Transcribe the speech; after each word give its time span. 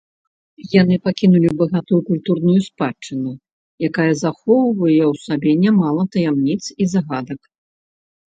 Яны 0.81 0.95
пакінулі 1.07 1.49
багатую 1.59 1.99
культурную 2.07 2.55
спадчыну, 2.69 3.31
якая 3.89 4.07
захоўвае 4.23 4.97
ў 5.11 5.13
сабе 5.27 5.51
нямала 5.67 6.01
таямніц 6.17 6.59
і 6.81 6.91
загадак. 6.97 7.41